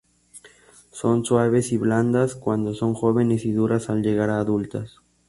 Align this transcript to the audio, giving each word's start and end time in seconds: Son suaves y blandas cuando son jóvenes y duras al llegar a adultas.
Son 0.91 1.23
suaves 1.25 1.71
y 1.73 1.77
blandas 1.77 2.33
cuando 2.33 2.73
son 2.73 2.95
jóvenes 2.95 3.45
y 3.45 3.51
duras 3.51 3.91
al 3.91 4.01
llegar 4.01 4.31
a 4.31 4.39
adultas. 4.39 4.99